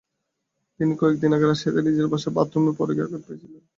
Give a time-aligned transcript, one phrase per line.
[0.79, 3.61] তিনি কয়েক দিন আগে রাজশাহীতে নিজের বাসায় বাথরুমে পড়ে গিয়ে আঘাত পেয়েছিলেন।